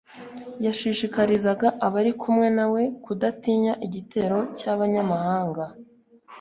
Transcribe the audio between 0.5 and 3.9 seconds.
yashishikarizaga abari kumwe na we kudatinya